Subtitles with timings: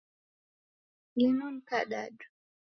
[1.15, 2.25] Linu ni kadadu